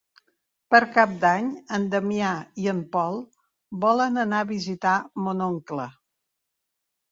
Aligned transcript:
Per 0.75 0.79
Cap 0.95 1.11
d'Any 1.25 1.51
en 1.77 1.85
Damià 1.91 2.31
i 2.63 2.65
en 2.73 2.81
Pol 2.97 3.21
volen 3.85 4.19
anar 4.25 4.41
a 4.41 4.49
visitar 4.55 4.97
mon 5.29 5.47
oncle. 5.53 5.89